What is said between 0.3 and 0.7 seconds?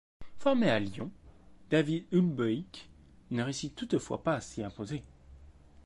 Formé